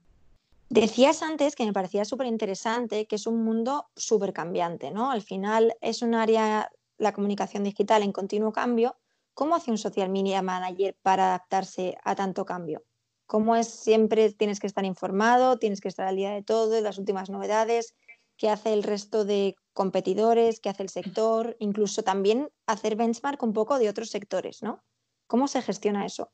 Decías 0.70 1.22
antes 1.22 1.56
que 1.56 1.64
me 1.64 1.72
parecía 1.72 2.04
súper 2.04 2.26
interesante 2.26 3.06
que 3.06 3.16
es 3.16 3.26
un 3.26 3.42
mundo 3.42 3.88
súper 3.96 4.32
cambiante, 4.32 4.90
¿no? 4.90 5.10
Al 5.10 5.22
final 5.22 5.74
es 5.80 6.02
un 6.02 6.14
área, 6.14 6.70
la 6.98 7.12
comunicación 7.12 7.64
digital 7.64 8.02
en 8.02 8.12
continuo 8.12 8.52
cambio, 8.52 8.96
¿Cómo 9.38 9.54
hace 9.54 9.70
un 9.70 9.78
social 9.78 10.08
media 10.08 10.42
manager 10.42 10.96
para 11.00 11.28
adaptarse 11.28 11.96
a 12.02 12.16
tanto 12.16 12.44
cambio? 12.44 12.82
¿Cómo 13.24 13.54
es 13.54 13.68
siempre 13.68 14.32
tienes 14.32 14.58
que 14.58 14.66
estar 14.66 14.84
informado, 14.84 15.60
tienes 15.60 15.80
que 15.80 15.86
estar 15.86 16.08
al 16.08 16.16
día 16.16 16.32
de 16.32 16.42
todo, 16.42 16.80
las 16.80 16.98
últimas 16.98 17.30
novedades? 17.30 17.94
¿Qué 18.36 18.50
hace 18.50 18.72
el 18.72 18.82
resto 18.82 19.24
de 19.24 19.54
competidores? 19.72 20.58
¿Qué 20.58 20.70
hace 20.70 20.82
el 20.82 20.88
sector? 20.88 21.54
Incluso 21.60 22.02
también 22.02 22.50
hacer 22.66 22.96
benchmark 22.96 23.40
un 23.44 23.52
poco 23.52 23.78
de 23.78 23.88
otros 23.88 24.10
sectores, 24.10 24.60
¿no? 24.60 24.82
¿Cómo 25.28 25.46
se 25.46 25.62
gestiona 25.62 26.04
eso? 26.04 26.32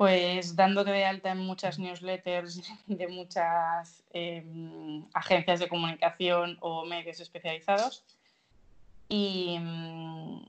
Pues 0.00 0.56
dándote 0.56 0.92
de 0.92 1.04
alta 1.04 1.30
en 1.30 1.40
muchas 1.40 1.78
newsletters 1.78 2.62
de 2.86 3.06
muchas 3.06 4.02
eh, 4.14 4.42
agencias 5.12 5.60
de 5.60 5.68
comunicación 5.68 6.56
o 6.62 6.86
medios 6.86 7.20
especializados 7.20 8.02
y, 9.10 9.58
mm, 9.60 10.42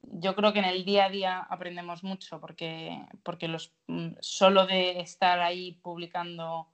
yo 0.00 0.34
creo 0.34 0.54
que 0.54 0.60
en 0.60 0.64
el 0.64 0.86
día 0.86 1.04
a 1.04 1.10
día 1.10 1.40
aprendemos 1.40 2.04
mucho 2.04 2.40
porque, 2.40 3.04
porque 3.22 3.48
los, 3.48 3.74
mm, 3.86 4.12
solo 4.20 4.66
de 4.66 5.00
estar 5.00 5.40
ahí 5.40 5.72
publicando 5.82 6.66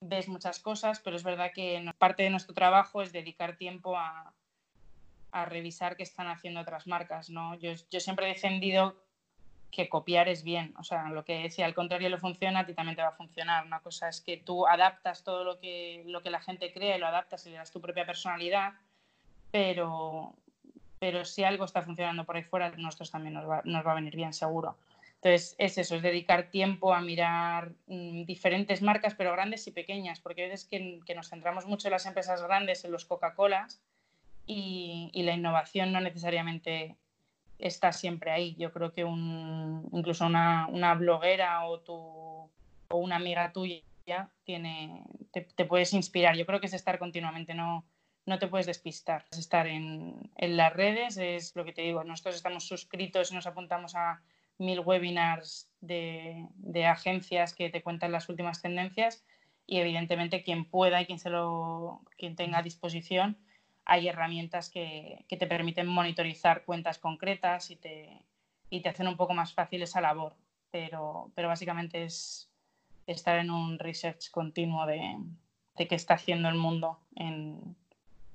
ves 0.00 0.28
muchas 0.28 0.60
cosas, 0.60 1.00
pero 1.00 1.16
es 1.16 1.24
verdad 1.24 1.50
que 1.52 1.84
parte 1.98 2.22
de 2.22 2.30
nuestro 2.30 2.54
trabajo 2.54 3.02
es 3.02 3.10
dedicar 3.10 3.56
tiempo 3.56 3.96
a, 3.96 4.32
a 5.32 5.44
revisar 5.46 5.96
qué 5.96 6.04
están 6.04 6.28
haciendo 6.28 6.60
otras 6.60 6.86
marcas. 6.86 7.28
¿no? 7.28 7.56
Yo, 7.56 7.72
yo, 7.90 7.98
siempre 7.98 8.26
he 8.26 8.34
defendido 8.34 9.04
que 9.76 9.88
copiar 9.88 10.28
es 10.28 10.42
bien, 10.42 10.74
o 10.78 10.82
sea, 10.82 11.10
lo 11.10 11.24
que 11.24 11.50
si 11.50 11.62
al 11.62 11.74
contrario 11.74 12.08
le 12.08 12.18
funciona, 12.18 12.60
a 12.60 12.66
ti 12.66 12.72
también 12.74 12.96
te 12.96 13.02
va 13.02 13.08
a 13.08 13.12
funcionar. 13.12 13.64
Una 13.66 13.80
cosa 13.80 14.08
es 14.08 14.22
que 14.22 14.38
tú 14.38 14.66
adaptas 14.66 15.22
todo 15.22 15.44
lo 15.44 15.60
que, 15.60 16.02
lo 16.06 16.22
que 16.22 16.30
la 16.30 16.40
gente 16.40 16.72
cree, 16.72 16.98
lo 16.98 17.06
adaptas 17.06 17.46
y 17.46 17.50
le 17.50 17.56
das 17.56 17.70
tu 17.70 17.80
propia 17.80 18.06
personalidad, 18.06 18.72
pero, 19.52 20.34
pero 20.98 21.24
si 21.24 21.44
algo 21.44 21.66
está 21.66 21.82
funcionando 21.82 22.24
por 22.24 22.36
ahí 22.36 22.42
fuera, 22.42 22.70
nosotros 22.70 23.10
también 23.10 23.34
nos 23.34 23.46
va, 23.46 23.90
a 23.90 23.94
venir 23.94 24.16
bien, 24.16 24.32
seguro. 24.32 24.76
Entonces, 25.16 25.54
es 25.58 25.78
eso, 25.78 25.96
es 25.96 26.02
dedicar 26.02 26.50
tiempo 26.50 26.94
a 26.94 27.00
mirar 27.00 27.72
mmm, 27.86 28.24
diferentes 28.24 28.80
marcas, 28.82 29.14
pero 29.14 29.32
grandes 29.32 29.66
y 29.66 29.72
pequeñas, 29.72 30.20
porque 30.20 30.44
a 30.44 30.48
veces 30.48 30.64
que 30.66 31.14
nos 31.14 31.28
centramos 31.28 31.66
mucho 31.66 31.88
en 31.88 31.92
las 31.92 32.06
empresas 32.06 32.42
grandes, 32.42 32.84
en 32.84 32.92
los 32.92 33.04
Coca-Colas, 33.04 33.80
y, 34.46 35.10
y, 35.12 35.24
la 35.24 35.34
innovación 35.34 35.92
no 35.92 36.00
necesariamente 36.00 36.96
está 37.58 37.92
siempre 37.92 38.30
ahí. 38.30 38.54
Yo 38.58 38.72
creo 38.72 38.92
que 38.92 39.04
un, 39.04 39.88
incluso 39.92 40.26
una, 40.26 40.66
una 40.68 40.94
bloguera 40.94 41.64
o, 41.66 41.80
tu, 41.80 41.94
o 41.94 42.96
una 42.96 43.16
amiga 43.16 43.52
tuya 43.52 43.82
tiene, 44.44 45.02
te, 45.32 45.64
puedes 45.64 45.92
inspirar. 45.92 46.36
Yo 46.36 46.46
creo 46.46 46.60
que 46.60 46.66
es 46.66 46.74
estar 46.74 46.98
continuamente, 46.98 47.54
no, 47.54 47.84
no 48.24 48.38
te 48.38 48.48
puedes 48.48 48.66
despistar. 48.66 49.24
Estar 49.32 49.66
en, 49.66 50.30
en, 50.36 50.56
las 50.56 50.72
redes 50.72 51.16
es 51.16 51.54
lo 51.56 51.64
que 51.64 51.72
te 51.72 51.82
digo. 51.82 52.04
Nosotros 52.04 52.36
estamos 52.36 52.66
suscritos 52.66 53.32
y 53.32 53.34
nos 53.34 53.46
apuntamos 53.46 53.94
a 53.94 54.22
mil 54.58 54.80
webinars 54.80 55.68
de, 55.80 56.46
de, 56.54 56.86
agencias 56.86 57.54
que 57.54 57.68
te 57.68 57.82
cuentan 57.82 58.12
las 58.12 58.28
últimas 58.28 58.62
tendencias 58.62 59.24
y 59.66 59.78
evidentemente 59.78 60.42
quien 60.42 60.64
pueda 60.64 61.02
y 61.02 61.06
quien, 61.06 61.18
se 61.18 61.28
lo, 61.28 62.00
quien 62.16 62.36
tenga 62.36 62.58
a 62.58 62.62
disposición 62.62 63.36
hay 63.86 64.08
herramientas 64.08 64.68
que, 64.68 65.24
que 65.28 65.36
te 65.36 65.46
permiten 65.46 65.86
monitorizar 65.86 66.64
cuentas 66.64 66.98
concretas 66.98 67.70
y 67.70 67.76
te, 67.76 68.20
y 68.68 68.82
te 68.82 68.88
hacen 68.88 69.08
un 69.08 69.16
poco 69.16 69.32
más 69.32 69.54
fácil 69.54 69.82
esa 69.82 70.00
labor. 70.00 70.34
Pero, 70.70 71.30
pero 71.34 71.48
básicamente 71.48 72.04
es 72.04 72.50
estar 73.06 73.38
en 73.38 73.50
un 73.50 73.78
research 73.78 74.30
continuo 74.30 74.84
de, 74.84 75.16
de 75.76 75.88
qué 75.88 75.94
está 75.94 76.14
haciendo 76.14 76.48
el 76.48 76.56
mundo 76.56 76.98
en, 77.14 77.76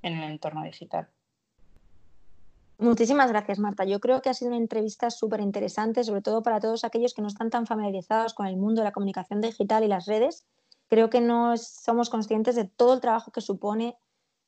en 0.01 0.17
el 0.17 0.31
entorno 0.31 0.63
digital. 0.63 1.10
Muchísimas 2.77 3.29
gracias, 3.29 3.60
Marta. 3.60 3.84
Yo 3.84 4.00
creo 4.00 4.22
que 4.22 4.29
ha 4.29 4.34
sido 4.34 4.50
una 4.50 4.58
entrevista 4.58 5.12
súper 5.12 5.41
interesante, 5.41 6.03
sobre 6.03 6.22
todo 6.22 6.41
para 6.41 6.60
todos 6.60 6.84
aquellos 6.84 7.13
que 7.13 7.22
no 7.22 7.27
están 7.27 7.51
tan 7.51 7.67
familiarizados 7.67 8.34
con 8.34 8.48
el 8.48 8.58
mundo 8.58 8.81
de 8.81 8.86
la 8.86 8.91
comunicación 8.91 9.39
digital 9.39 9.84
y 9.84 9.88
las 9.88 10.08
redes. 10.08 10.48
Creo 10.88 11.10
que 11.12 11.22
no 11.22 11.58
somos 11.58 12.10
conscientes 12.10 12.55
de 12.55 12.65
todo 12.65 12.96
el 12.96 13.01
trabajo 13.01 13.31
que 13.31 13.41
supone 13.41 13.98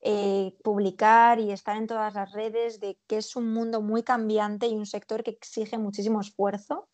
eh, 0.06 0.54
publicar 0.64 1.40
y 1.40 1.52
estar 1.52 1.78
en 1.78 1.88
todas 1.88 2.14
las 2.14 2.34
redes, 2.34 2.82
de 2.82 3.00
que 3.08 3.18
es 3.18 3.38
un 3.38 3.54
mundo 3.54 3.82
muy 3.82 4.04
cambiante 4.04 4.68
y 4.68 4.76
un 4.76 4.86
sector 4.86 5.24
que 5.24 5.32
exige 5.32 5.78
muchísimo 5.78 6.20
esfuerzo. 6.20 6.90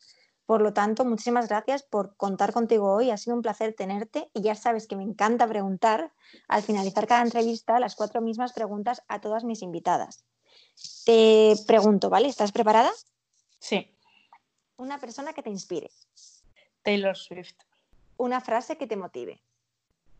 Por 0.45 0.61
lo 0.61 0.73
tanto, 0.73 1.05
muchísimas 1.05 1.47
gracias 1.47 1.81
por 1.81 2.15
contar 2.17 2.53
contigo 2.53 2.93
hoy. 2.93 3.09
Ha 3.09 3.17
sido 3.17 3.35
un 3.35 3.41
placer 3.41 3.73
tenerte 3.73 4.29
y 4.35 4.41
ya 4.41 4.53
sabes 4.53 4.85
que 4.85 4.95
me 4.95 5.01
encanta 5.01 5.47
preguntar 5.47 6.13
al 6.47 6.61
finalizar 6.61 7.07
cada 7.07 7.23
entrevista 7.23 7.79
las 7.79 7.95
cuatro 7.95 8.21
mismas 8.21 8.53
preguntas 8.53 9.01
a 9.07 9.21
todas 9.21 9.43
mis 9.43 9.63
invitadas. 9.63 10.23
Te 11.05 11.55
pregunto, 11.65 12.11
¿vale? 12.11 12.27
¿Estás 12.27 12.51
preparada? 12.51 12.91
Sí. 13.57 13.91
Una 14.77 14.99
persona 14.99 15.33
que 15.33 15.41
te 15.41 15.49
inspire. 15.49 15.89
Taylor 16.83 17.17
Swift. 17.17 17.55
Una 18.17 18.39
frase 18.39 18.77
que 18.77 18.85
te 18.85 18.95
motive. 18.95 19.41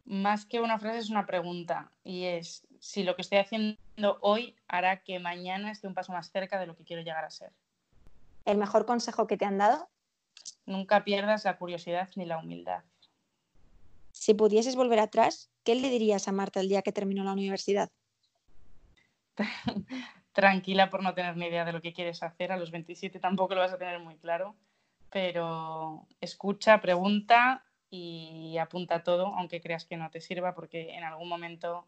Más 0.10 0.48
que 0.48 0.60
una 0.60 0.80
frase 0.80 0.98
es 0.98 1.12
una 1.12 1.28
pregunta 1.28 1.92
y 2.04 2.24
es 2.26 2.68
si 2.80 3.04
lo 3.04 3.16
que 3.16 3.22
estoy 3.22 3.38
haciendo 3.38 3.78
hoy 4.22 4.56
hará 4.68 5.04
que 5.04 5.20
mañana 5.20 5.70
esté 5.70 5.88
un 5.88 5.94
paso 5.94 6.12
más 6.12 6.32
cerca 6.32 6.60
de 6.60 6.66
lo 6.66 6.76
que 6.76 6.84
quiero 6.84 7.04
llegar 7.04 7.24
a 7.24 7.30
ser. 7.30 7.54
¿El 8.44 8.58
mejor 8.58 8.88
consejo 8.88 9.28
que 9.28 9.38
te 9.38 9.46
han 9.46 9.60
dado? 9.60 9.88
Nunca 10.66 11.04
pierdas 11.04 11.46
la 11.46 11.60
curiosidad 11.60 12.10
ni 12.16 12.26
la 12.26 12.40
humildad. 12.40 12.84
Si 14.12 14.34
pudieses 14.34 14.76
volver 14.76 14.98
atrás, 14.98 15.52
¿qué 15.64 15.76
le 15.76 15.92
dirías 15.92 16.28
a 16.28 16.32
Marta 16.32 16.60
el 16.60 16.70
día 16.70 16.82
que 16.82 16.92
terminó 16.92 17.24
la 17.24 17.34
universidad? 17.34 17.92
tranquila 20.34 20.90
por 20.90 21.04
no 21.04 21.14
tener 21.14 21.38
ni 21.38 21.46
idea 21.46 21.66
de 21.66 21.74
lo 21.74 21.82
que 21.82 21.94
quieres 21.94 22.24
hacer. 22.24 22.52
A 22.52 22.58
los 22.58 22.72
27 22.72 23.20
tampoco 23.20 23.54
lo 23.54 23.62
vas 23.62 23.74
a 23.74 23.78
tener 23.78 24.00
muy 24.00 24.18
claro, 24.18 24.56
pero 25.12 26.08
escucha, 26.20 26.82
pregunta 26.82 27.64
y 27.90 28.58
apunta 28.58 29.04
todo, 29.04 29.28
aunque 29.36 29.62
creas 29.62 29.86
que 29.86 29.98
no 29.98 30.10
te 30.10 30.22
sirva, 30.22 30.54
porque 30.54 30.96
en 30.96 31.04
algún 31.04 31.28
momento 31.28 31.86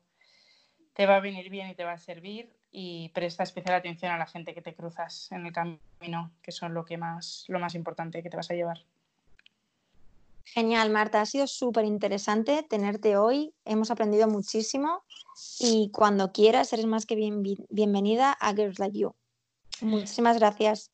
te 0.94 1.06
va 1.06 1.18
a 1.18 1.20
venir 1.20 1.50
bien 1.50 1.70
y 1.70 1.76
te 1.76 1.84
va 1.84 1.94
a 1.94 1.98
servir 1.98 2.54
y 2.72 3.10
presta 3.10 3.44
especial 3.44 3.76
atención 3.76 4.12
a 4.12 4.18
la 4.18 4.28
gente 4.28 4.54
que 4.54 4.62
te 4.62 4.74
cruzas 4.74 5.32
en 5.32 5.46
el 5.46 5.54
camino, 5.54 6.32
que 6.42 6.52
son 6.52 6.74
lo, 6.74 6.86
que 6.86 6.98
más, 6.98 7.46
lo 7.48 7.60
más 7.60 7.76
importante 7.76 8.24
que 8.24 8.30
te 8.30 8.38
vas 8.38 8.50
a 8.52 8.56
llevar. 8.56 8.80
Genial, 10.46 10.90
Marta. 10.90 11.22
Ha 11.22 11.26
sido 11.26 11.48
súper 11.48 11.86
interesante 11.86 12.64
tenerte 12.64 13.16
hoy. 13.16 13.54
Hemos 13.64 13.92
aprendido 13.92 14.28
muchísimo 14.28 15.04
y 15.60 15.92
cuando 15.92 16.32
quieras 16.32 16.74
eres 16.74 16.86
más 16.86 17.06
que 17.06 17.16
bienvenida 17.70 18.34
a 18.40 18.54
Girls 18.54 18.80
Like 18.80 18.98
You. 18.98 19.16
Muchísimas 19.82 20.38
gracias. 20.38 20.92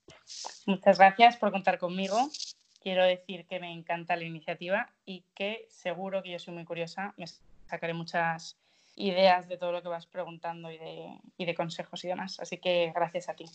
Muchas 0.66 0.98
gracias 0.98 1.38
por 1.38 1.52
contar 1.52 1.78
conmigo. 1.80 2.30
Quiero 2.80 3.04
decir 3.04 3.46
que 3.48 3.60
me 3.60 3.72
encanta 3.72 4.16
la 4.16 4.24
iniciativa 4.24 4.90
y 5.06 5.24
que 5.34 5.66
seguro 5.70 6.22
que 6.24 6.32
yo 6.32 6.40
soy 6.40 6.54
muy 6.54 6.66
curiosa. 6.66 7.14
Me 7.18 7.26
sacaré 7.28 7.94
muchas 7.94 8.58
ideas 8.96 9.48
de 9.48 9.58
todo 9.58 9.72
lo 9.72 9.82
que 9.82 9.90
vas 9.90 10.08
preguntando 10.08 10.72
y 10.72 10.78
de, 10.78 11.20
y 11.38 11.46
de 11.46 11.56
consejos 11.56 12.04
y 12.04 12.08
demás. 12.08 12.40
Así 12.40 12.58
que 12.58 12.92
gracias 12.94 13.30
a 13.30 13.36
ti. 13.36 13.46